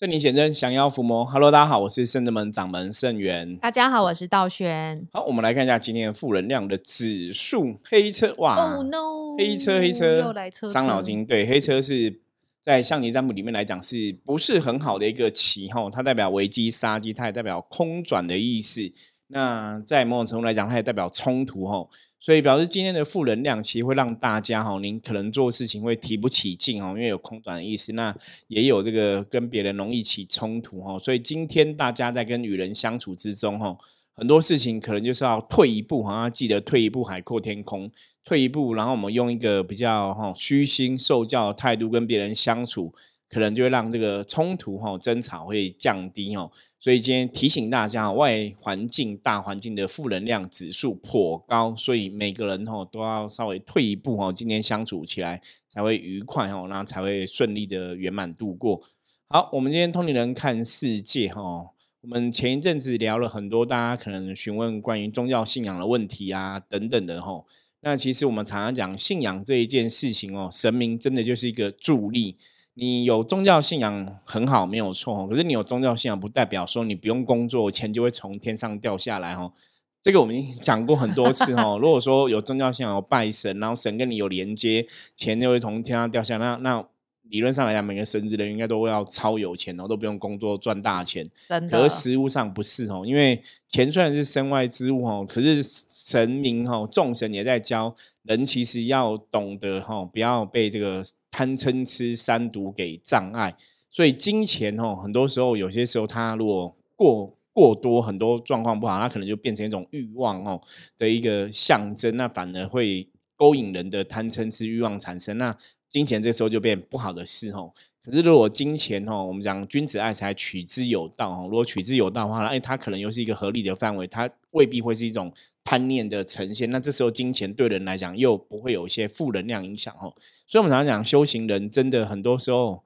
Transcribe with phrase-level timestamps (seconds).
[0.00, 1.26] 圣灵显真，降妖伏魔。
[1.26, 3.54] Hello，大家好，我是圣智门掌门圣元。
[3.58, 5.06] 大家好，我是道轩。
[5.12, 7.78] 好，我们来看一下今天的负能量的指数。
[7.84, 9.36] 黑车哇，Oh no！
[9.36, 11.26] 黑车黑车又来车，伤脑筋。
[11.26, 12.18] 对，黑车是
[12.62, 15.68] 在象棋占卜里面来讲，是不是很好的一个棋？
[15.68, 18.80] 哈，它代表危机杀机，它也代表空转的意思。
[19.26, 21.66] 那在某种程度来讲，它也代表冲突。
[21.66, 21.86] 哈。
[22.20, 27.94] 所以表示今天的负能量，其实会让大家哈，您可能做事情会提不起劲哦，因为有空转的意思。
[27.94, 28.14] 那
[28.48, 30.98] 也有这个跟别人容易起冲突哈。
[30.98, 33.74] 所以今天大家在跟与人相处之中哈，
[34.12, 37.90] 很多事情可能就是要退一步哈，记得退一步海阔天空，
[38.22, 42.94] 退一步，然后我们用一个比较哈虚心受教的态度跟别人相处。
[43.32, 46.50] 可能就会让这个冲突哈争吵会降低哦，
[46.82, 58.80] 所以今天提醒大家，外环境大环境的负能量指数颇高，所以每个人哈都要稍微退一步哈，今天相处起来才会愉快哦，那才会顺利的圆满度过。
[59.26, 61.66] 好，我们今天通灵人看世界哈，
[62.00, 67.44] 我们前一阵子聊了很多，大家可能询问关于宗教信仰的问题啊等等的哈，
[67.82, 72.36] 那其实我们常常讲信仰这一件事情哦，神明真的就是一个助力。
[72.80, 75.28] 你有宗教信仰很好，没有错。
[75.28, 79.52] 可是你有宗教信仰，不代表说你不用工作，钱就会从天上掉下来哦。
[80.00, 81.76] 这个我们已经讲过很多次哦。
[81.82, 86.46] 如果说有宗教信仰，有拜神，然后神跟你有连接，钱就会从天上掉下来。
[86.46, 86.84] 那那
[87.30, 91.26] 理论上来讲，每个神职人应该都要超有钱哦，都不用工作赚大钱。
[91.48, 91.80] 真的。
[91.82, 101.02] 可是实物上不是哦，因为钱虽然是身外之物哦，可是神明哦，众神也在教人，其实要懂得哈，不要被这个。
[101.32, 103.54] 贪嗔痴三毒给障碍，
[103.88, 110.60] 所以金钱哦，很多时候有些时候它如果过过多，很多状况不好，它可能就变成一种欲望哦
[110.98, 115.56] 的一个象征，那反而会勾引人的贪嗔痴欲望产生，那
[115.90, 117.72] 金钱这时候就变不好的事哦。
[118.02, 121.48] 可是如果金钱哦，我们讲君子爱财，取之有道哦。
[121.50, 125.30] 如果取之有道的话，哎，它可能又是一个合理的范围，它未必会是一种。
[125.62, 130.12] 贪念的呈现，那这时候金钱对人来讲又不会有一些负能量影响哦，
[130.46, 132.82] 所以我们常常讲修行人真的很多时候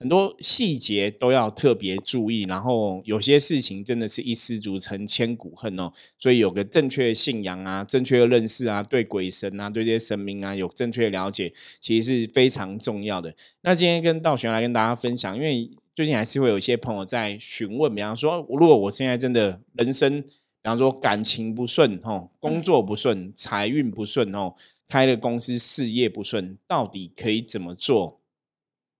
[0.00, 13.34] 很多细节都要特别注意，然后有些事情真的是一失足成千古恨哦，所以有个正确的信仰啊，正确的认识啊，对鬼神啊，对这些神明啊有正确的了解，其实是非常重要的。
[13.62, 20.24] 那今天跟道玄来跟大家分享，因为最近还是会有一些朋友在询问，比方说，如果我现在真的人生。
[20.60, 24.52] 比方说感情不顺哦，工作不顺，财运不顺哦，
[24.88, 28.17] 开了公司事业不顺，到底可以怎么做？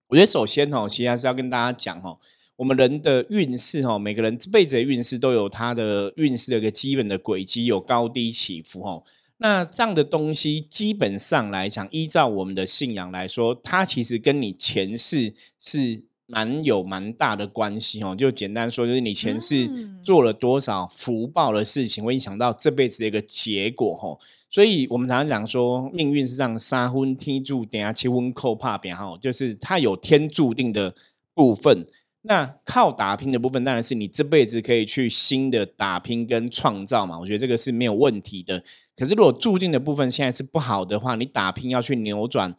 [0.08, 2.18] 我觉得首先哦，其实还是要跟大家讲哦，
[2.56, 9.04] 我们人的运势哦，每个人这辈子的运势都有它的运势的一个基本的轨迹，有高低起伏哦。
[9.36, 16.07] 那这样的东西基本上来讲，依照我们的信仰来说，它其实跟你前世是。
[16.30, 19.66] 蛮有蛮大的关系哦，就简单说，就是你前世
[20.02, 24.18] 做了多少福报的事情，会影响到这辈子的一个结果哦。
[24.50, 30.94] 所以我们常常讲说，命运是让三婚天注定啊，七婚扣怕变哈，就是它有天注定的
[31.34, 31.86] 部分。
[32.22, 37.18] 那靠打拼的部分，当然是你这辈子可以去新的打拼跟创造嘛。
[37.18, 38.62] 我觉得这个是没有问题的。
[38.94, 42.54] 可是如果注定的部分现在是不好的话，你打拼要去扭转。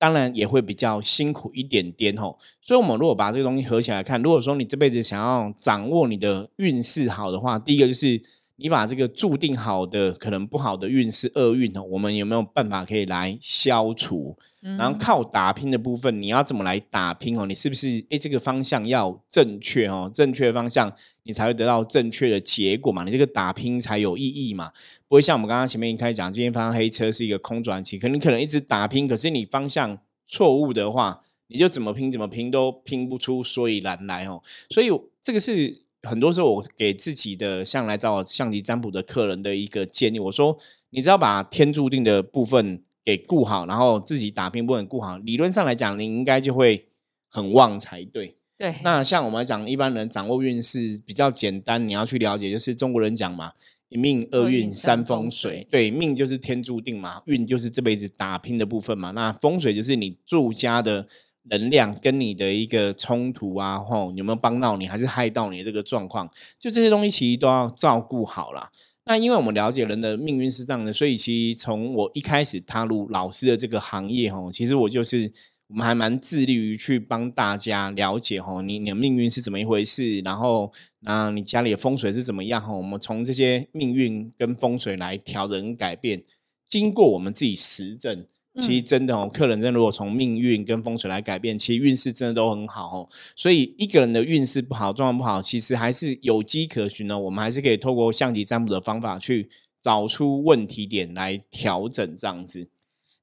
[0.00, 8.20] 当然也会比较辛苦一点点吼，所以我们如果把这个东西合起来看，如果说你这辈子想要掌握你的运势好的话，第一个就是。
[8.60, 14.36] 你把这个注定好的可能不好的运势厄运哦，我们有没有办法可以来消除？
[14.60, 17.46] 然后靠打拼的部分，你要怎么来打拼哦？
[17.46, 20.10] 你是不是诶这个方向要正确哦？
[20.12, 23.02] 正确的方向你才会得到正确的结果嘛？
[23.02, 24.70] 你这个打拼才有意义嘛？
[25.08, 34.42] 不会像我们刚刚前面一开始讲，今天发生黑车是一个空转期，可能可能一直打拼，可是你方向错误的话，你就怎么拼怎么拼都拼不出所以然来哦。
[34.68, 34.90] 所以
[35.22, 35.82] 这个是。
[36.02, 40.56] 很多时候，我给自己的像来找我象棋占卜的客人的一个建议，我说：
[40.90, 46.86] 你只要把天注定的部分给顾好，然后自己打拼部分顾好，理论上来讲，你应该就会
[47.28, 48.36] 很旺才对。
[48.56, 48.74] 对。
[48.82, 53.52] 那像我们讲一般人掌握运势比较简单，你要去了解，就是中国人讲嘛，
[53.90, 55.66] 一命二运三风水。
[55.70, 59.10] 对，命就是天注定嘛，运就是这辈子打拼的部分嘛。
[59.10, 61.06] 那风水就是你住家的。
[61.44, 66.30] 能量跟你的一个冲突啊，吼，有没有帮到你，还是害到你这个状况？
[66.58, 68.70] 就这些东西其实都要照顾好了。
[69.06, 75.32] 那因为我们了解人的命运是这样的，所以其实从我一开始踏入老师的这个行业，吼，其实我就是
[75.68, 80.70] 我们还蛮致力于去帮大家了解，吼，你你的命运是怎么一回事，然后
[81.00, 86.22] 那你家里的风水是怎么样，吼，我们从这些命运跟风水来调整改变，
[86.68, 88.26] 经过我们自己实证。
[88.60, 93.08] 其实真的哦，客人真的如果从命运跟风水来改变，其实运势真的都很好哦。
[93.34, 97.18] 所以一个人的运势不好、状况不好，其实还是有迹可循的。
[97.18, 99.48] 我们还是可以透过象棋占卜的方法去
[99.80, 102.68] 找出问题点来调整，这样子。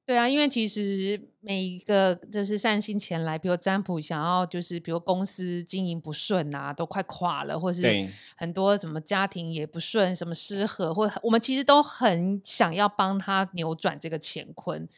[0.04, 14.88] 对啊，因为其实每一个就是善心前来，比如占卜想要就是比如公司经营不顺啊，都快垮了，或是很多什么家庭也不顺，什么失和，或我们其实都很想要帮他扭转这个乾坤。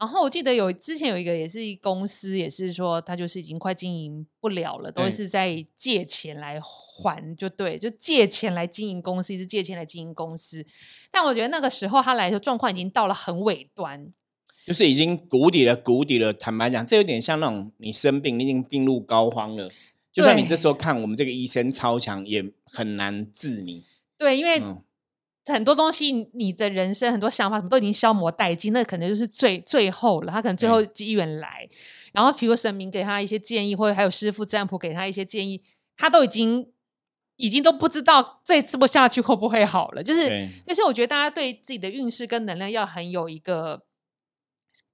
[0.00, 10.66] 然后我记得有之前有一个也是公司，也是说他就是已经快经营不了了，都是在借钱来还，就对，就借钱来经营公司，一直借钱来经营公司。
[11.10, 14.12] 但我觉得那个时候他来说状况已经到了很尾端。
[14.66, 16.32] 就是已经谷底了，谷底了。
[16.32, 19.70] 坦白讲，这有点像那种你生病，你已经病入膏肓了。
[20.12, 23.84] 就算你这时候看我们这个医生超强，也很难治你。
[24.18, 24.60] 对，因为
[25.50, 30.32] 很多东西，你的人生很多想法什么都已经消磨殆尽，那可能就是最最后了。
[30.32, 31.68] 他可能最后机缘来，
[32.12, 35.62] 然后比如神明给他一些建议，或者还有师傅占卜给他一些建议，
[35.96, 36.70] 他都已经
[37.36, 40.02] 已经都不知道这次不下去会不会好了。
[40.02, 43.82] 就是，就是我觉得大家对自己的运势跟能量要很有一个。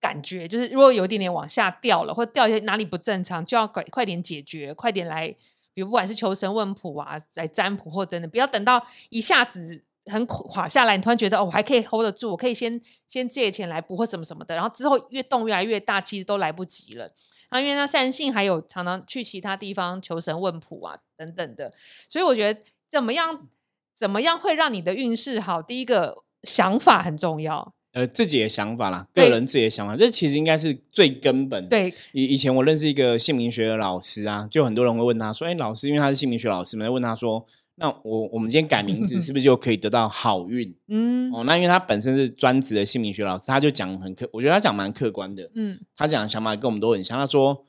[0.00, 5.28] 感觉就是，如果有一点点往下掉了，或掉一些哪里不正常，就要快快点解决，快点来，
[5.74, 17.04] 比如不管是求神问卜啊，来占卜或等等，不要等到一下子很垮下来，你突然觉得哦，我还可以 hold 得住，我可以先先借钱来补或什么什么的，然后之后越动越来越大，其实都来不及了。
[17.48, 21.72] 然后因为那善信还有常常去其他地方求神问卜啊等等的，
[22.08, 22.60] 所以我觉得
[22.90, 23.46] 怎么样
[23.94, 25.62] 怎么样会让你的运势好？
[25.62, 27.72] 第一个想法很重要。
[27.92, 31.66] 呃，自己的想法啦，个人自己的想法，这其实应该是最根本。
[31.66, 37.46] 对，以以前我认识一个姓名学的老师啊，就很多人会问他说：“哎，老师，因为他是姓名学老师嘛，问他说，
[37.78, 45.50] 那我我们今天改名字是不是就可以得到好运？”嗯，哦，那因为他本身是专职的姓名学老师，他就讲很客，我觉得他讲蛮客观的。
[45.54, 47.18] 嗯，他讲的想法跟我们都很像。
[47.18, 47.66] 他说：“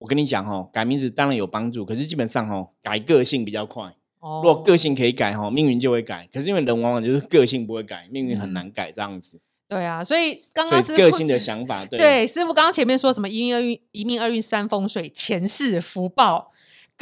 [0.00, 3.94] 我跟你讲哦，改名字当然有帮助，可是基本上哦，改个性比较快。
[4.20, 6.28] 哦，如果个性可以改哦，命运就会改。
[6.32, 11.84] 可是因为人往往就是个性不会改，命运很难改这样子。”对啊，所以刚刚是个性的想法。
[11.86, 16.50] 对，师傅刚刚前面说什么一命二运，一命二运三风水，前世福报，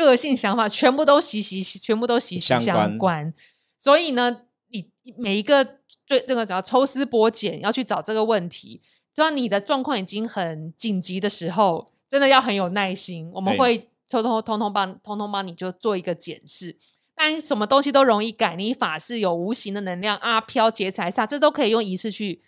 [0.04, 3.32] 个性想法全部都息息，全部都息息相关。
[3.76, 5.64] 所以呢，你每一个
[6.06, 8.80] 最那个只要抽丝剥茧，要去找这个问题，
[9.14, 13.30] 就要你的状况已经很紧急的时候，真的要很有耐心。
[13.32, 16.76] 我们会偷偷通通帮通通帮你就做一个检视。
[17.14, 22.42] 但什么东西都容易改，你法是有无形的能量，啊飘劫财煞，这都可以用仪式去。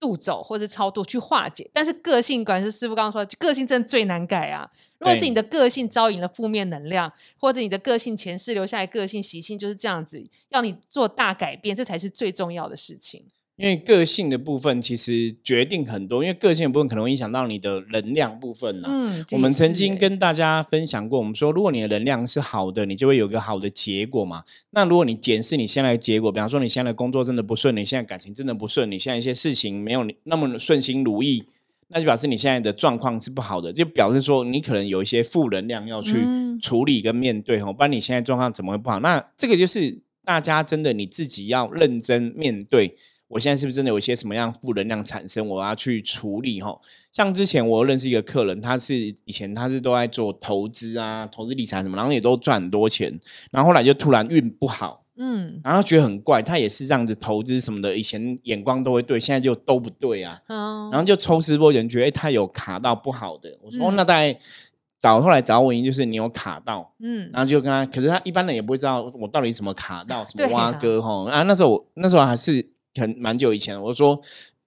[0.00, 4.70] 度走或是超度去化解，但是个性，管是师傅刚刚说，个性真的最难改啊。
[4.98, 13.24] 如果是你的个性招引了负面能量，或者你的个性前世留下来个性习性就是这样子，要你做大改变，这才是最重要的事情。
[13.56, 18.88] 因为个性的部分其实决定很多，因为个性的部分可能会影响到你的能量部分呢。
[18.90, 24.42] 嗯，我们曾经跟大家分享过，我们说如果你的能量是好的，你就会有个好的结果嘛。
[24.70, 31.44] 那如果你检视你现在的结果，比方说你现在的工作真的不顺，你现在感情真的不顺，你现在一些事情没有那么顺心如意，
[31.86, 36.18] 那就表示你现在的状况是不好的，就表示说你可能有一些负能量要去
[36.60, 37.72] 处理跟面对哦。
[37.72, 38.98] 不然你现在状况怎么会不好？
[38.98, 42.96] 那这个就是大家真的你自己要认真面对。
[43.28, 45.48] 我现在是不是真的有一些什么样负能量产生？
[45.48, 46.78] 我要去处理哈。
[47.10, 48.94] 像之前我认识一个客人，他是
[49.24, 53.18] 以前他是都在做投资啊、投资理财什么，然后也都赚很多钱，
[53.50, 56.42] 然后后来就突然运不好，嗯，然后觉得很怪。
[56.42, 60.40] 他也是这样子投资什么的，以前眼光都会对，现在就都不对啊。
[60.48, 63.58] 然后就抽丝剥茧，觉得他有卡到不好的。
[63.62, 64.36] 我说那大概
[65.00, 71.30] 找后来找我，因就是你有卡到，嗯，然后就跟他，可是他一般人也不会知道我到底什么卡到，什么挖哥哈。
[71.30, 72.73] 啊，那时候我那时候还是。
[73.00, 74.20] 很蛮久以前，我说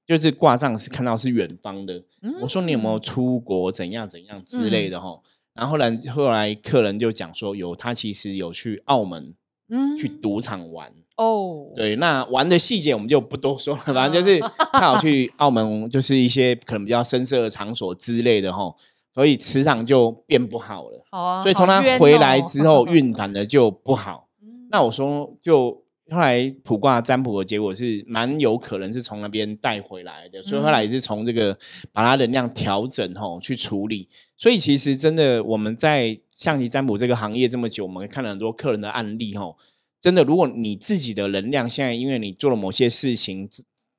[0.06, 2.04] 就是挂上是看到是远方的，
[2.42, 5.20] 我说你有没有出国怎样怎样之类的哈，
[5.54, 9.34] 然后后来后来客人就讲说有他其实有去澳门，
[9.70, 10.94] 嗯，去赌场玩。
[11.18, 14.40] 哦，对，那玩的细节我们就不多说了，反正就是
[14.72, 18.74] 他有去澳门，就是一些可能比较深色的场所之类的哈，
[19.14, 24.30] 所以磁场就变不好了，好啊，所以从他回来之后运 反的就不好，
[24.70, 25.84] 那我说就。
[26.10, 31.58] 后来卜卦占卜的结果是蛮有可能是从那边带回来的，所以后来也是从这个
[31.92, 34.08] 把它能量调整吼去处理。
[34.38, 39.58] 所以其实真的我们在象棋占卜这个行业这么久，我们看了很多客人的案例吼，
[40.00, 43.50] 真的如果你自己的能量现在因为你做了某些事情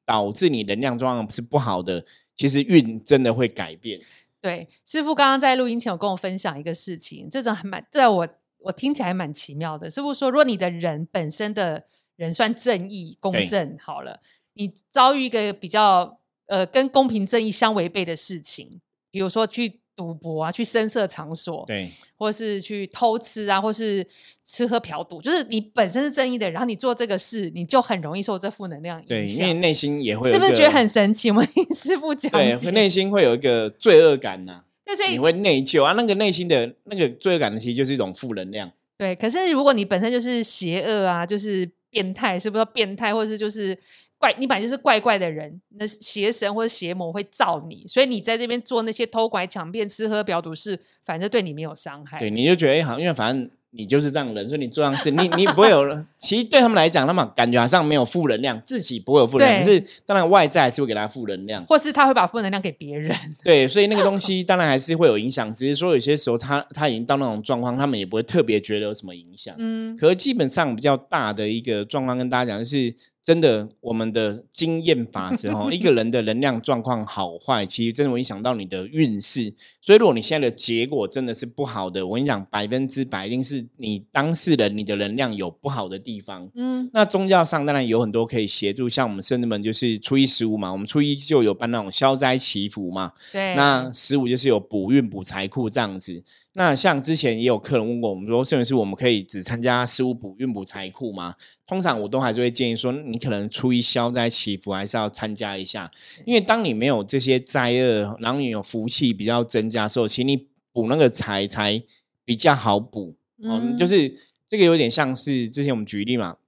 [0.07, 4.01] 导致你能量状况是不好的，其实运真的会改变。
[4.41, 8.29] 对，师傅刚刚在录音前有跟我分享一个事情，这种还蛮在我。
[8.61, 11.85] 我听起来蛮奇妙的，是不是说，如果你的人本身的
[12.17, 14.21] 人算正义、公正，好了，
[14.55, 24.07] 你遭遇一个比较呃跟公平正义相违背的事情，比如说去赌博啊，去声色场所，对，或是去偷吃啊，或是
[24.45, 29.55] 吃喝嫖赌，就是你本身是正义的，然后你做这个事，你就很容易受这负能量影响对，因为。
[29.55, 31.31] 内心也会是不是觉得很神奇？
[31.33, 38.73] 我们听师傅讲对，内心会有一个罪恶感呐、对，所以你会内疚啊，那个内心的那个罪恶感其实就是一种负能量。
[38.97, 43.77] 对，可是如果你本身就是邪恶啊，就是变态，是不是变态，或者是就是
[44.17, 52.19] 怪，你本来就是怪怪的人，那邪神或者邪魔会造你，所以你在这边做那些偷拐抢骗、吃喝嫖赌是，反正对你没有伤害。
[52.19, 55.85] 对，你就觉得哎、好像因为反正你就是这样的人，所以你做这样事，你你不会有。
[56.17, 61.65] 其实对他们来讲，他们感觉好像没有负能量，自己不会有负能量，可是当然外在还是会给他负能量。
[61.67, 63.15] 或是他会把负能量给别人。
[63.45, 69.55] 对，所以那个东西当然还是会有影响，只是说有些时候他他已经到那种状况，他们也不会特别觉得有什么影响。
[69.59, 72.95] 嗯，可是基本上比较大的一个状况跟大家讲，就是
[73.29, 79.53] 真的我们的经验法则哈， 一个人的能量状况好坏，其实真的会影响到你的运势。
[79.83, 86.51] 所以如果你现在的结果真的是不好的，我跟你讲，百分之百一定是你当事人你的能量有不好的地方。
[86.55, 93.55] 嗯，那宗教上当然有很多可以协助，像我们圣人们就是初一十五嘛，我们初一就有办那种消灾祈福嘛，对。
[93.55, 96.25] 那十五就是有补运补财库这样子。
[96.59, 101.37] 那像之前也有客人问过我们说，甚至是我们可以只参加十五补运补财库吗？
[101.65, 105.89] 通常我都还是会建议说，你可能初一消灾祈福还是要参加一下，
[106.27, 111.81] 因为当你没有这些灾厄，然后你有福气比较增加的时候，其实你补那个财才
[112.25, 113.15] 比较好补。
[113.41, 114.15] 嗯，就嗯是
[114.49, 116.39] 这个有点像是之前我们举例嘛，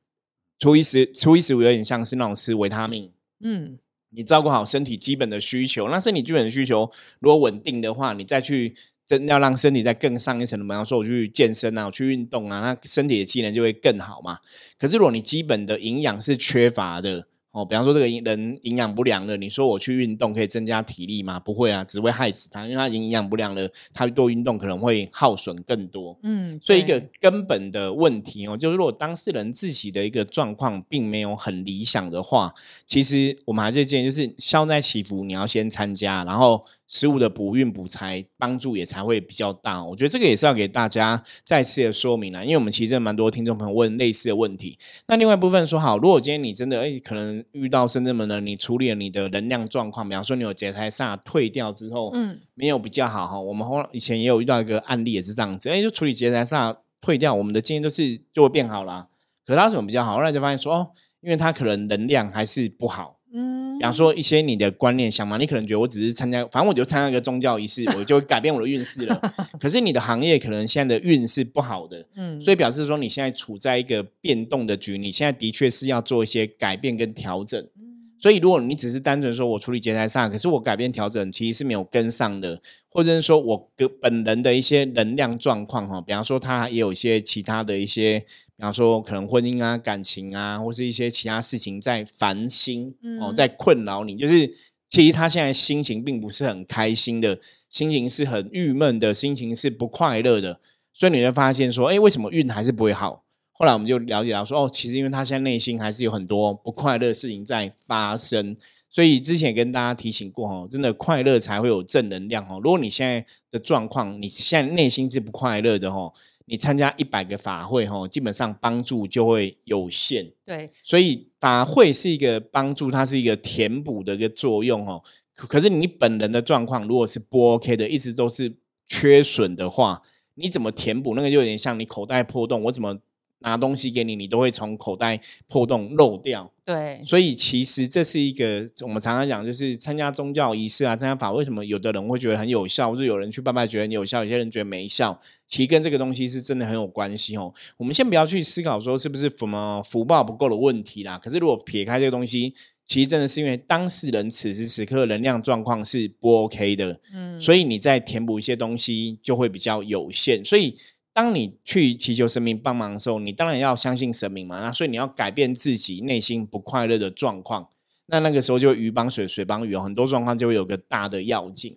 [0.59, 3.13] 初一十初一十五有点像是那种吃维他命。
[3.45, 3.79] 嗯，
[4.11, 6.91] 你照顾好身体基本的需求，那身体基本的需求
[7.21, 8.75] 如果稳定的话，你再去
[9.11, 14.39] 真要让身体再更上一层的，比方说我去健身啊，我去运动啊，那身体的机能就会更好嘛。
[14.79, 21.41] 可是如果你基本的营养是缺乏的，哦，比方说这个人营养不良了，你说我去运动可以增加体力吗？
[21.41, 26.17] 不会啊，只会害死他，因为他营养不良了，他多运动可能会耗损更多。
[26.23, 32.55] 嗯，所以一个根本的问题哦，就是如果当事人自己的一个状况并没有很理想的话，
[32.87, 39.83] 其实我们还是建议就是消灾祈福你要先参加，然后十五的补运补财帮助也才会比较大。
[39.83, 44.77] 我觉得这个也是要给大家再次的说明了，因为我们其实蛮多听众朋友问类似的问题。
[45.07, 53.41] 那另外一部分说好，如果今天你真的哎可能遇到深圳门呢，你处理了你的能量状况，比方说你有劫财煞退掉之后，嗯没有比较好哈。
[53.41, 59.07] 我们后来以前也有遇到一个案例也是这样子，哎，就处理劫财煞退掉，我们的经验都是就会变好啦。
[59.47, 60.17] 可是他为什么比较好？
[60.17, 60.89] 后来就发现说哦，
[61.21, 63.21] 因为他可能能量还是不好。
[63.33, 69.33] 嗯，比方说一些你的观念想嘛，你可能觉得我只是参加，反正我就参加一个宗教仪式， 我就会改变我的运势了。
[69.59, 77.59] 可是你的行业可能现在的运势不好的，嗯，所以表示说你现在处在一个变动的局，你现在的确是要做一些改变跟调整。
[77.79, 77.87] 嗯
[78.23, 82.61] 所以，如果你只是单纯说我处理劫财煞，可是我改变调整其实是没有跟上的，
[82.91, 88.23] 或者是说我个本人的一些能量状况哈，比方说他也有一些其他的一些，
[88.61, 94.47] 比方说可能婚姻啊、感情啊，或是一些其他事情在烦心哦，嗯在困扰你，就是
[94.91, 97.41] 其实他现在心情并不是很开心的，
[97.71, 100.61] 心情是很郁闷的，心情是不快乐的，
[100.93, 103.23] 所以你会发现说，哎，为什么运还是不会好？
[103.53, 108.55] 后来我们就了解到说，哦，其实因为他现在内心还是有很多不快乐的事情在发生，
[108.91, 112.61] 所以之前也跟大家提醒过哦，真的快乐才会有正能量哦。
[112.63, 116.13] 如果你现在的状况，你现在内心是不快乐的哦，
[116.51, 120.29] 你参加一百个法会哈，基本上帮助就会有限。
[120.45, 125.01] 对，所以法会是一个帮助，它是一个填补的一个作用哦。
[125.33, 128.53] 可可是你本人的状况如果是不 OK 的，一直都是
[128.89, 130.03] 缺损的话，
[130.35, 131.15] 你怎么填补？
[131.15, 132.99] 那个就有点像你口袋破洞，我怎么
[133.41, 136.51] 拿东西给你，你都会从口袋破洞漏掉。
[136.65, 147.53] 对，所以其实这是一个我们常常讲，就是参加宗教仪式啊，参加法，为什么有的人会觉得很有效，或者有人去拜拜觉得很有效，有些人觉得没效，其实跟这个东西是真的很有关系哦。
[147.77, 152.55] 我们先不要去思考说是不是什么福报不够的问题啦，可是如果撇开这个东西，
[152.87, 160.45] 其实真的是因为当事人此时此刻能量状况是不 OK 的，嗯，所以你再填补一些东西就会比较有限。
[160.45, 160.77] 所以
[161.21, 164.63] 当你去祈求神明帮忙的时候，你当然要相信神明嘛。
[164.63, 167.69] 那所以你要改变自己内心不快乐的状况，
[168.07, 171.77] 那那个时候就鱼帮水，水帮鱼哦，很多状况就会有个大的要紧。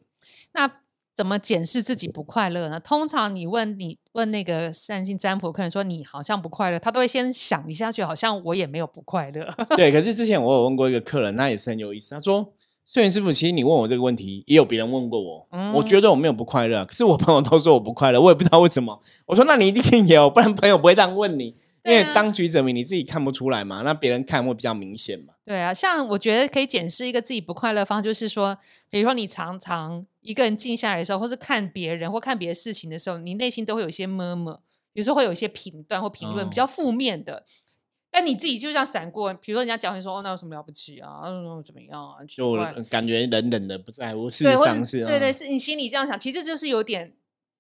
[0.53, 0.71] 那
[1.13, 2.79] 怎么检视自己不快乐呢？
[2.79, 9.53] 通常你问你问那个善信占卜客人说你好像不快乐，他都会先想一下，觉得好像我也没有不快乐。
[9.75, 12.53] 对，可是之前我有问过一个客人，他也是很有意思，他说。
[12.85, 15.47] 圣元师傅，其实你问我这个问题，也有别人问过我。
[15.73, 19.01] 我嗯觉得我没有不快乐，可是我朋友都说我不快乐，我也不知道为什么。
[19.25, 21.55] 我说那你一定有，不然朋友不会这样问你。
[21.85, 25.33] 因为当局者迷，你自己看不出来嘛，那别人看会比较明显嘛。
[25.43, 28.57] 对啊，像我觉得可以检视一个自己不快乐方式，就是说，
[28.89, 34.59] 比如说你常常一个人静下来的时候，或是看别人或看别的事情的时候，你内心都会有一些 murmur，
[34.93, 37.45] 比如说会有一些评断或评论、哦比较负面的，
[38.15, 41.23] 但你自己就这样闪过，比如说人家讲你说哦，那有什么了不起啊？
[41.25, 42.23] 嗯，怎么样啊？
[42.27, 42.55] 就
[42.87, 47.15] 感觉冷冷的不在乎，事实上是对对，嗯是你心里这样想，其实就是有点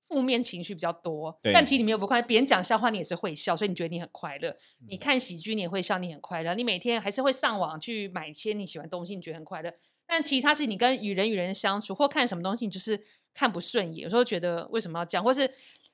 [0.07, 1.35] 负面情绪比较多。
[1.51, 4.49] 但其实你没有不快乐，别人讲笑话你也是会笑，所以你觉得你很快乐。
[4.81, 6.53] 嗯你看喜剧你也会笑，你很快乐。
[6.53, 9.73] 你每天还是会上网去买一些你喜欢的东西，你觉得很快乐。
[10.05, 13.01] 但其他是你跟与人与人相处或看什么东西，你就是
[13.33, 15.49] 看不顺眼，有时候觉得为什么要这样，或是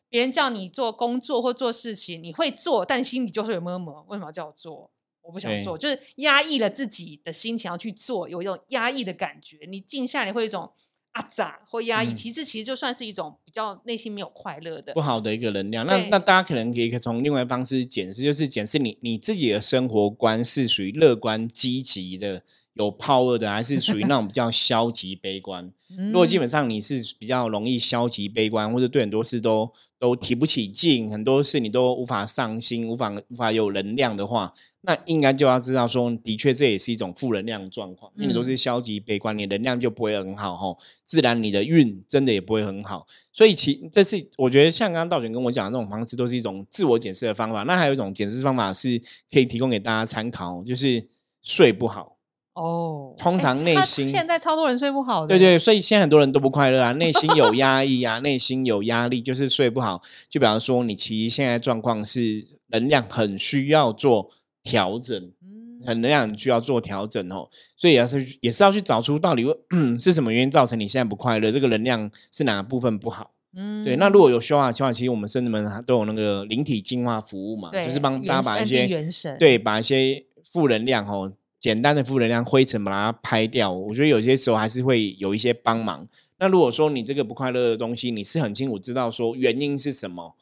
[0.09, 4.91] 别人叫你做工作或做事情，你会做，但心里就是有摸摸，为什么要叫我做？
[5.21, 9.59] 我不想做，就是压抑了自己的心情要去做，有一种压抑的感觉。
[9.69, 10.71] 你静下来会有一种
[11.11, 15.01] 啊咋或压抑，嗯其实其实就算是一种比较内心没有快乐的不。
[15.01, 15.85] 好的一个能量。
[15.85, 22.41] 那那大家可能可以从另外一方式检视，就是检视你你自己的生活观是属于乐观积极的。
[22.79, 25.69] 有 power 的，还是属于那种比较消极悲观？
[26.11, 29.69] 如果基嗯本上你是比较容易消极悲观，或者对很多事都
[29.99, 38.09] 都提不起劲，很多事你都无法上心，无法无法有能量的话，那应该就要知道说，的确这也是一种负能量的状况。
[38.15, 43.05] 因为你都嗯是消极悲观，你能量就不会很好吼，自然你的运真的也不会很好。
[43.33, 47.63] 所以其这是我觉得像刚刚道玄跟我讲的那种方式，都是一种自我检视的方法。
[47.63, 51.05] 那还有一种检视方法是可以提供给大家参考，就是
[51.41, 52.18] 睡不好。
[52.53, 60.01] 哦，通常内心现在超多人睡不好的，对对，所以现在很多人都不快乐啊，内心有压抑啊，内心有压力，就是睡不好。
[60.27, 64.29] 就比方说，你其实现在状况是能量很需要做
[64.63, 69.45] 调整，嗯，很能量很需要做调整哦，所以也是也是要去找出到底
[69.99, 73.31] 是什么原因造成你现在不快乐，这个能量是哪部分不好。
[73.55, 83.71] 嗯对，那如果有修好的话，其实我们甚至们都有那个灵体净化服务嘛，对就是帮大家把一些元神对把一些负能量哦，简单的负能量灰尘把它拍掉。
[83.71, 86.07] 我觉得有些时候还是会有一些帮忙。
[86.37, 90.35] 那如果说你这个不快乐的东西，你是很清楚知道说原因是什么，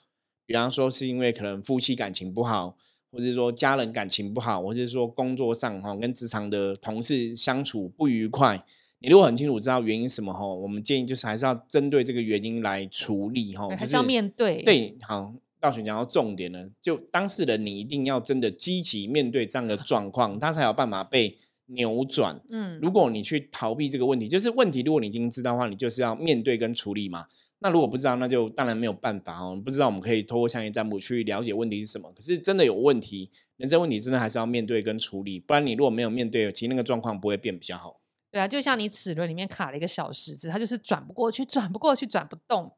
[0.46, 2.78] 比方说是因为可能夫妻感情不好，
[3.12, 8.64] 或者是说家人感情不好，或者是说工作上哈跟职场的同事相处不愉快。
[9.00, 15.34] 你如果很清楚知道原因什么哈，我们建议就是还是要针对这个原因来处理哈，还是要面对，对，好，
[15.68, 22.42] 道玄讲到重点呢，就当事人你一定要真的积极面对这样的状况，他才有办法被扭转。
[22.50, 27.26] 嗯，如果你去逃避这个问题，就是问题，如果你已经知道的话，你就是要面对跟处理嘛。
[27.60, 29.60] 那如果不知道，那就当然没有办法哦。
[29.66, 32.12] 不知道，我们可以透过相应占卜去了解问题是什么。
[32.14, 38.00] 可是真的有问题，人生问题真的还是要面对跟处理，不然你如果没有面对，其实那个状况不会变比较好。
[38.30, 42.72] 对啊，就像你齿轮里面卡了一个小石子，它就是转不过去，转不过去，转不动。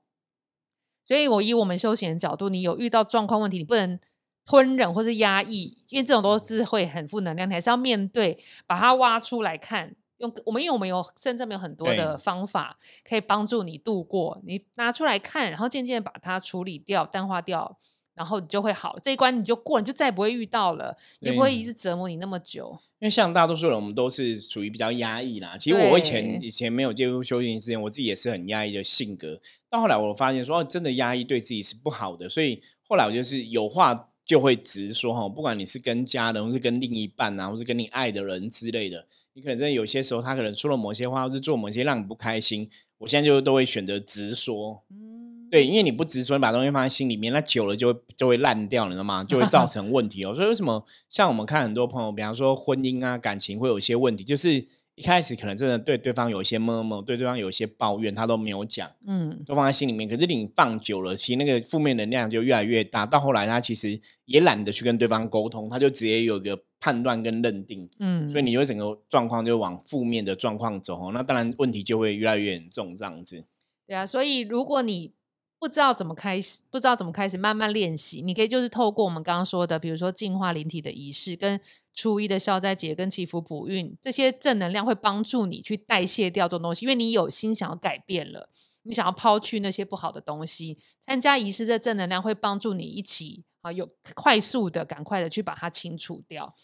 [1.03, 3.99] 所以，我以我们修行的角度，你有遇到状况问题，你不能
[4.45, 9.95] 吞忍或是压抑，因为这种都是会很负能量，你还是要面对，把它挖出来看。
[10.17, 17.77] 用我们，因为我们有甚至有很多的方法可以帮助你度过，你拿出来看，然后渐渐把它处理掉、淡化掉，
[18.19, 18.99] 然后你就会好。
[19.01, 22.77] 这一关你就过，你就再也不会遇到了，也不会一直折磨你那么久。
[22.99, 25.57] 因为像大多数人，我们都是属于比较压抑啦。
[25.57, 29.39] 其实我以前以前没有接触修行之前，我自己也是很压抑的性格。
[29.69, 35.29] 到后来我发现说，哦，真的压抑对自己是不好的，所以后来我就是有话就会直说哈。
[35.29, 44.83] 不管你是跟家人，或是跟另一半啊，或是跟你爱的人之类的，你可能真的有些时候他可能说了某些话，或是做某些让你不开心，我现在就都会选择直说。
[44.89, 45.08] 嗯，
[45.49, 49.23] 对，因为你不直说，你把东西放在心里面，那久了就会就会烂掉，你知道吗？
[49.23, 50.33] 就会造 成问题哦。
[50.33, 54.63] 所以为什么像我们看很多朋友，比方说婚姻啊、感情会有一些问题，就是
[54.95, 60.07] 一开始可能真的对对方有一些么么，对对方有一些抱怨，他都没有讲，嗯，都放在心里面。
[60.07, 67.89] 可是你放久了，其实那个负面能量就越来越大，到后来他其实也懒得去跟对方沟通，他就直接有一个判断跟认定。
[67.99, 73.45] 嗯，所以你会整个状况就往负面的状况走哦，那当然问题就会越来越严重，这样子。
[73.87, 75.13] 对啊，所以如果你
[75.59, 81.59] 不知道怎么开始，不知道怎么开始慢慢练习，你可以就是透过我们刚刚说的，比如说净化灵体的仪式，跟
[81.93, 88.49] 初一的消灾节跟祈福补运，这些正能量会帮助你去代谢掉这种东西，因为你有心想要改变了，
[88.83, 96.55] 你想要抛去那些不好的东西，参加仪式这正能量会帮助你一起啊，有快速的、赶快的去把它清除掉。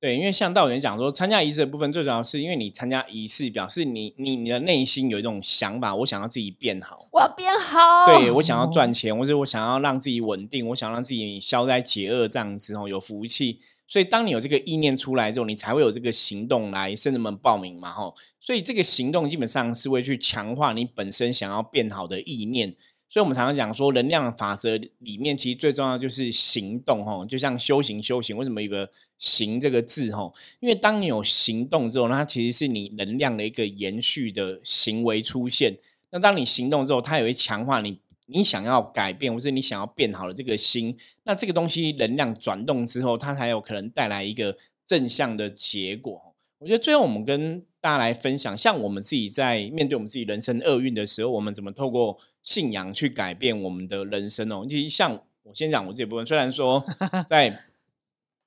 [0.00, 13.58] 对，因为像道人讲说，参加仪式的部分最主要是因为你参加仪式，表示你你你的内心有一种想法，我想要自己变好，我要变好，对我想要赚钱，或者我想要让自己稳定，我想要让自己消灾解厄这样子哦，有福气。
[13.86, 18.14] 所以当你有这个意念出来之后，你才会有这个行动来甚至们报名嘛吼。
[18.38, 22.74] 所以这个行动基本上是会去强化你本身想要变好的意念。
[23.12, 30.32] 所以我们常常讲说，能量法则里面其实最重要就是行动哈，就像修行修行，为什么有个行这个字哈？
[30.60, 35.76] 因为当你有行动之后，那它其实是你能量的一个延续的行为出现。
[36.10, 40.96] 那当你行动之后，它也会强化你你想要改变或是你想要变好的这个心。
[41.24, 46.32] 那这个东西能量转动之后，它才有可能带来一个正向的结果。
[46.58, 52.16] 我觉得最后我们跟大家来分享，像我们自己在面对我们自己人生厄运的时候，我们怎么透过
[52.50, 54.66] 信仰去改变我们的人生哦。
[54.68, 55.12] 其实像
[55.44, 56.84] 我先讲我这部分，虽然说
[57.24, 57.66] 在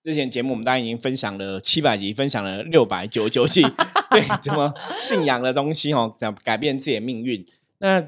[0.04, 3.62] 之前节目我们大家已经分享了七百集，分享了六百九十九集，
[4.12, 7.46] 对，怎么信仰的东西哦，怎么改变自己的命运？
[7.78, 8.06] 那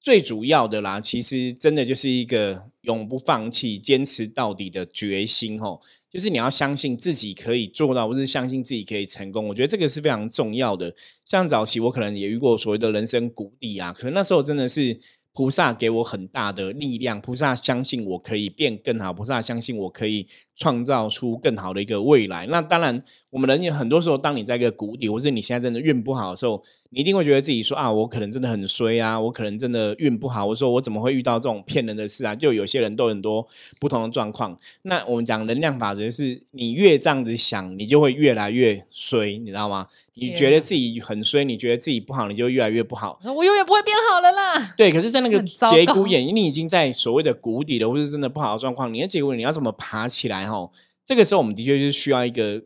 [0.00, 5.78] 最主要的啦，其实真的就是一个永不放弃、坚持到底的决心哦。
[6.10, 9.46] 就是你要相信自己可以做到，或是相信自己可以成功。
[9.48, 10.94] 我觉得这个是非常重要的。
[11.26, 14.98] 像早期我可能也遇过所谓的人生谷底啊，可能那时候真的是。
[15.34, 22.46] 菩萨给我很大的力量，菩萨相信我可以变更好，菩萨相信我可以创造出更好的一个未来。
[22.46, 30.46] 那当然，我们人也很多时候，当你在一个谷底，或是你现在真的运不好的时候，你一定会觉得自己说啊，我可能真的很衰啊，我可能真的运不好。
[30.46, 32.32] 我说我怎么会遇到这种骗人的事啊？
[32.32, 33.44] 就有些人都很多
[33.80, 34.56] 不同的状况。
[34.82, 39.88] 那我们讲能量法则，是你越这样子想，你就会越来越衰，你知道吗？
[40.16, 43.18] 你觉得自己很衰，你觉得自己不好，你就越来越不好。
[43.24, 44.72] 我永远不会变好了啦。
[44.76, 50.46] 对，可是，在那个节骨眼，你已经在所谓的谷底了，或是真的不好的状况，你的结果你要怎么爬起来？
[50.48, 50.70] 哈，
[51.04, 52.62] 这个时候我们的确是需要一个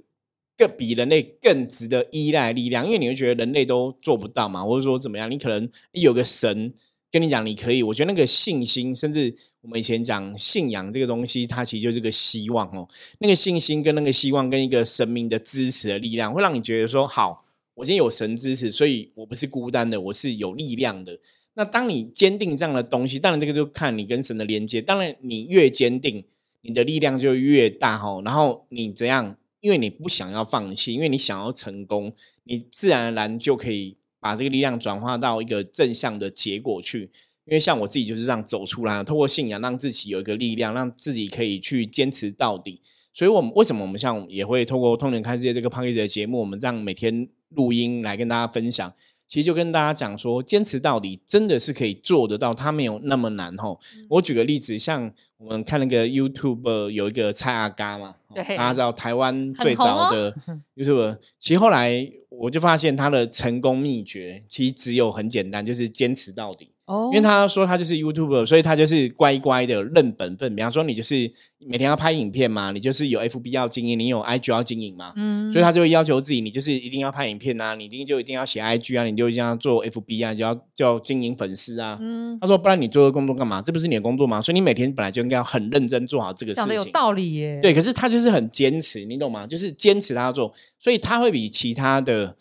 [0.56, 5.30] 更比人类更值得依赖力量，因为你会觉得人类都做不到嘛，或者说怎么样？
[5.30, 6.74] 你可能有个神。
[7.10, 7.82] 跟你讲，你可以。
[7.82, 12.86] 我觉得那个信心，甚至我们以前讲信仰这个东西，它其实就是个希望哦。
[13.20, 21.18] 那个信心跟那个希望，跟一个神明的支持的力量，会让你觉得说：好，我今天有神支持，所以我不是孤单的，我是有力量的。
[21.58, 24.80] 那当你坚定这样的东西，当然这个就看你跟神的连接。
[24.80, 26.24] 当然，你越坚定，
[26.62, 28.22] 你的力量就越大哈。
[28.24, 29.36] 然后你怎样？
[29.60, 32.12] 因为你不想要放弃，因为你想要成功，
[32.44, 33.98] 你自然而然就可以。
[34.20, 37.02] 把这个力量转化到一个正向的结果去，
[37.44, 42.80] 因为像我自己就是这样走出来，透过信仰让自己有一个力量，让自己可以去坚持到底。
[43.14, 48.92] 所以，我们为什么我们像也会透过通联看世界这个 p a c k a g e 的节目，我们这样每天录音来跟大家分享。
[49.28, 53.78] 其实就跟大家讲说，坚持到底真的是可以做得到，它没有那么难吼。
[54.08, 60.34] 我举个例子，像我们看那个 YouTube 有一个蔡阿嘎嘛，大家知道台湾最早的
[60.74, 66.72] YouTube，其实后来我就发现他的成功秘诀其实只有很简单，就是坚持到底。
[66.88, 70.56] 哦，因为他说他就是 YouTube，所以他就是乖乖的认本分。
[70.56, 81.98] 比方说，你就是每天要拍影片嘛，你就是有 FB 要经营，你有 IG 要经营嘛，嗯，所以他就会要求自己，你就是一定要拍影片啊，你一定就一定要写 IG 啊，你就一定要做 FB 啊，就要叫经营粉丝啊。
[82.00, 83.60] 嗯，他说不然你做的工作干嘛？
[83.60, 84.40] 这不是你的工作吗？
[84.40, 86.66] 所以你每天本来就应该要很认真做好这个事情。
[86.66, 87.58] 讲的有道理耶。
[87.60, 89.46] 对，可是他就是很坚持，你懂吗？
[89.46, 92.34] 就是坚持他要做，所以他会比其他的。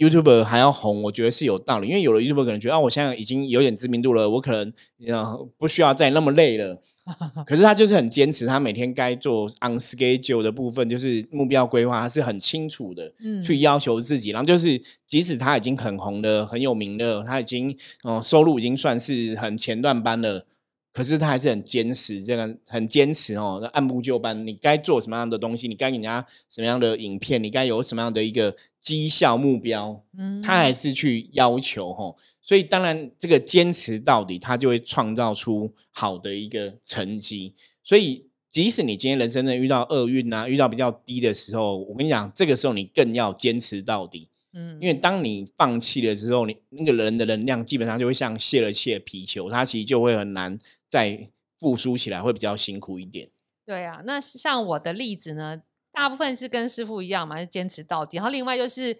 [0.00, 4.72] YouTube 还要红，我觉得是有道理，因为有了 YouTube 可能觉得啊，我现在已经有点知名度了，我可能
[5.06, 6.80] 呃不需要再那么累了。
[7.44, 14.30] 可是他就是很坚持，他每天该做 on schedule 的部分，就是目标规划，他是很清楚的，嗯，去要求自己。
[14.30, 20.46] 然后就是即使他已经很红的、很有名的，他已经哦收入已经算是很前段班了。
[20.92, 24.46] 可是他还是很坚持，这个很坚持哦，按部就班。
[24.46, 32.16] 你该做什么样的东西，你该给人家什么样的影片，你该有什么样的一个绩效目标，嗯，他还是去要求哦。
[32.42, 37.54] 所以当然，这个坚持到底，他就会创造出好的一个成绩。
[37.84, 44.28] 所以，即使你今天人生呢遇到厄运啊，遇到比较低的时候，我跟你讲，这个时候你更要坚持到底。
[44.52, 50.58] 嗯，因为当你放弃了之后，你那个人的能量基本上就会像泄了气的皮球，它其实就会很难
[50.88, 53.30] 再复苏起来，会比较辛苦一点。
[53.64, 58.16] 对啊，那像我的例子呢，大部分是跟师傅一样嘛，是坚持到底。
[58.16, 58.98] 然后另外就是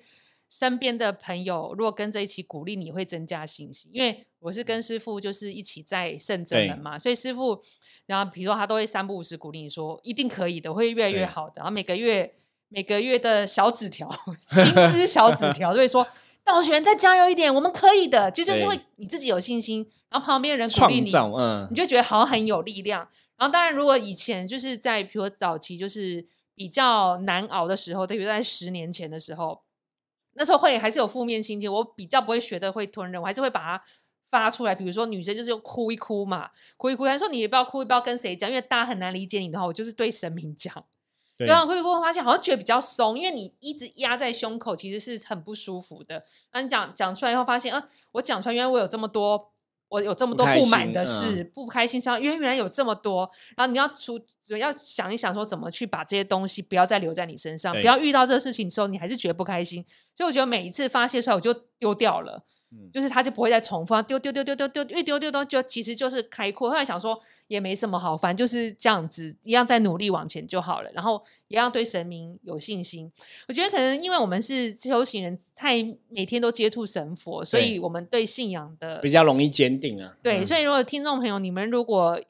[0.49, 3.91] 身边的朋友，如果跟着一起鼓励，你会增加信心。
[3.93, 7.61] 因为我是跟师傅就是一起在圣真门嘛，所以师傅，
[8.07, 11.55] 然后比如说他都会三不五时鼓励你说，一定可以的，会越来越好的。
[11.57, 12.35] 然后每个月。
[12.71, 14.09] 每个月的小纸条，
[14.41, 16.07] 薪资小纸条，就会说
[16.45, 23.07] 道玄再加油一点，我们可以的，就就是会你自己有信心，然后旁边人鼓励你，嗯，你就觉得好像很有力量。
[23.37, 29.63] 然后当然，如果以前就是在比如说早期就是比较难熬的时候，特别在十年前的时候，
[30.35, 33.83] 那时候会还是有负面心情，我比较不会学的会吞忍，我还是会把它
[34.29, 34.75] 发出来。
[34.75, 40.85] 比如说女生就是哭一哭嘛，哭一哭，他说你也不要哭，也不要跟谁讲，因为大家很难理解你的话，我就是对神明讲。
[41.47, 46.23] 然后会不会发现好像觉得比较松，因为你一直压在胸口，其实是很不舒服的。
[46.53, 49.53] 那你讲讲出来以后，发现，呃，我讲出来，原来我有这么多
[49.89, 54.21] 我有这么多不满的事，不开心，像因为原来有这么多，然后你要出，
[54.59, 62.45] 要想一想说怎么去把这些东西不要再留在你身上，不要遇到这个事情的时候你还是觉得不开心，所以我觉得每一次发泄出来我就丢掉了。
[62.93, 66.71] 就是他就不会再重复，丢丢丢丢丢丢，越丢丢丢就其实就是开阔。
[66.71, 70.91] 后来想说也没什么好，反正就是这样子，一样在努力往前就好了。
[70.93, 73.11] 然后一样对神明有信心。
[73.49, 80.17] 我觉得可能因为我们是修行人，太每天都接触神佛，所以我们对信仰的比较容易坚定啊。
[80.23, 82.21] 对，所以如果听众朋友你们如果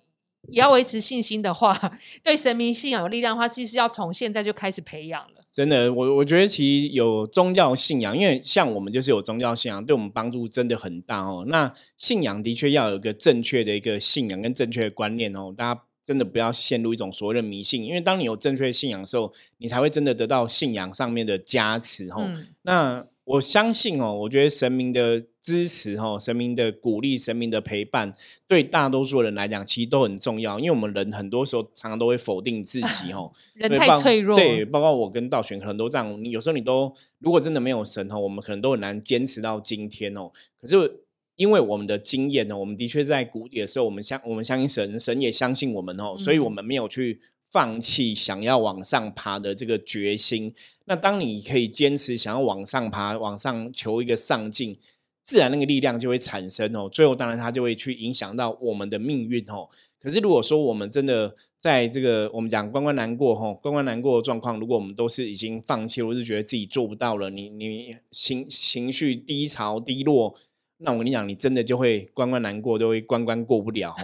[0.49, 1.79] 也要维持信心的话，
[2.25, 5.40] 对神明信仰有力量的话，其实要从现在就开始培养了。
[5.53, 11.45] 真的，我我觉得其实有宗教信仰，因为像我们就是有宗教信仰，对我们帮助真的很大哦。
[11.49, 22.33] 那信仰的确要有一个正确的一个信仰跟正确的观念哦，大家真的不要陷入一种所谓的迷信，因为当你有正确的信仰的时候，你才会真的得到信仰上面的加持哦。
[22.63, 28.13] 那我相信哦，我觉得神明的支持哦，神明的鼓励，神明的陪伴，
[28.49, 30.59] 对大多数人来讲，其实都很重要。
[30.59, 34.37] 因为我们人很多时候常常都会否定自己 哦，人太脆弱。
[34.37, 36.23] 对，包括我跟道玄可能都这样。
[36.23, 40.33] 你有时候你都如果真的没有神哦，我们可能都很难坚持到今天哦。
[40.61, 41.05] 可是
[41.37, 47.21] 因为我们的经验呢，我们的确在谷底的时候，我们相我们相信神，神也相信我们哦，所以我们没有去。
[47.51, 54.79] 放弃想要往上爬的这个决心，那当你可以坚持想要往上爬、往上求一个上进，
[55.25, 56.89] 自然那个力量就会产生哦。
[56.89, 59.69] 最后当然它就会去影响到我们的命运哦。
[60.01, 70.37] 可是如果说我们真的在这个我们讲关关难过哈，关关难过的状况，如果我们都是已经放弃，或是觉得自己做不到了，你你情情绪低潮低落。
[70.83, 73.95] 那我跟你讲，你真的就会关关难过，都会关关过不了。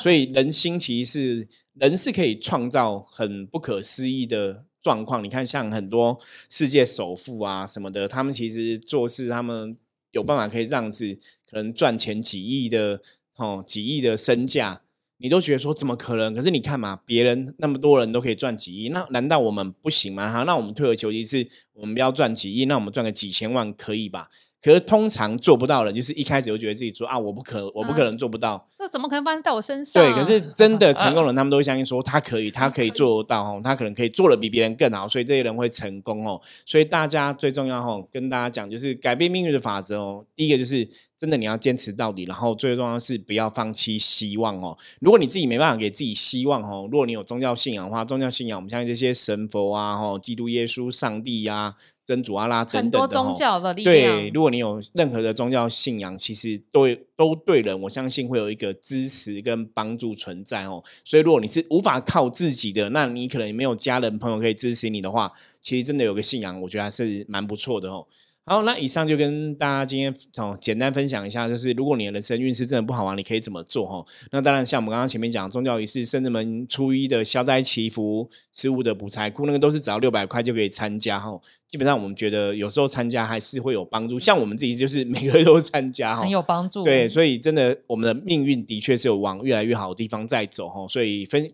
[0.00, 5.22] 所以 人心其实是人是可以创造很不可思议的状况。
[5.22, 6.18] 你看，像很多
[6.50, 9.76] 世界首富啊什么的，他们其实做事，他们
[10.10, 11.16] 有办法可以这样子，
[11.48, 13.00] 可能赚钱几亿的
[13.36, 14.82] 哦，几亿的身价，
[15.18, 16.34] 你都觉得说怎么可能？
[16.34, 20.32] 可是你看嘛，别人那么多人都可以赚几亿，那难道我们不行吗？
[20.32, 24.28] 哈，那我们退而求其次，我们不要赚几亿，那我们赚个几千万可以吧？
[24.64, 28.66] 可是通常做不到的，就是一开始就觉得自己说啊，我不可，我不可能做不到。
[28.78, 30.02] 这怎么可能发生在我身上？
[30.02, 36.40] 对，可是真的成功人，他们都会相信说他可以，他可以做得到哦，他可能可以做的比别人更好，所以这些人会成功哦。
[36.64, 40.24] 所以大家最重要哦，跟大家讲就是改变命运的法则哦。
[40.34, 40.88] 第一个就是
[41.24, 44.76] 真的你要坚持到底，然后最重要是不要放弃希望哦。
[45.00, 51.74] 如果你自己没办法给自己希望哦，如果你有宗教信仰的话，宗教信仰我们相信这些神佛啊，哦，基督耶稣、上帝呀。
[52.06, 60.84] 真主阿拉等等的力量，对，如果你有任何的宗教信仰，其实都都对人，我相信会有一个支持跟帮助存在哦。
[61.02, 65.32] 所以如果你是无法靠自己的，那你可能也没有家人朋友可以支持你的话，
[65.62, 68.06] 其实真的有个信仰，我觉得还是蛮不错的哦。
[68.46, 74.04] 好，那以上就跟大家今天哦简单分享一下，就是如果你的人生运势真的不好玩，你可以怎么做哈？
[74.30, 81.40] 那当然，像我们刚刚前面讲宗教仪式，甚至门初一的消灾祈福、十五的补财库，那个都是只要六百块就可以参加哈。
[81.70, 86.82] 基本上我们觉得有时候参加还是会有帮助，像我们自己就是每个月都参加哈，很有帮助。
[86.82, 91.48] 对，所以真的我们的命运的确是有往越来越好的地方在走哈，所以分。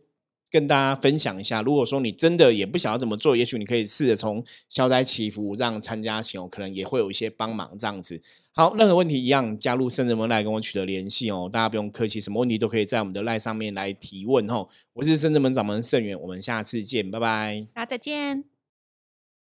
[0.51, 8.21] 跟大家分享一下，如果说你真的也不想要怎么做，也许你可以试着从消灾祈福这样参加前，可能也会有一些帮忙这样子。
[8.53, 14.67] 好，任何问题一样加入圣人门来跟我取得联系哦，大家不用客气，什么问题都可以在我们的赖上面来提问哦。
[14.95, 18.60] 我是圣人门掌门盛元，我们下次见，拜拜，大家再见。